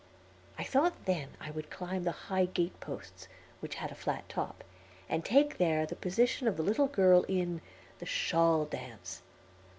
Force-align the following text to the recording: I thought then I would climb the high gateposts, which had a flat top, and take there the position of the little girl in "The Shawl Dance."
I 0.57 0.63
thought 0.63 1.05
then 1.05 1.35
I 1.39 1.51
would 1.51 1.69
climb 1.69 2.05
the 2.05 2.11
high 2.25 2.45
gateposts, 2.45 3.27
which 3.59 3.75
had 3.75 3.91
a 3.91 3.93
flat 3.93 4.27
top, 4.29 4.63
and 5.07 5.23
take 5.23 5.59
there 5.59 5.85
the 5.85 5.95
position 5.95 6.47
of 6.47 6.57
the 6.57 6.63
little 6.63 6.87
girl 6.87 7.21
in 7.27 7.61
"The 7.99 8.07
Shawl 8.07 8.65
Dance." 8.65 9.21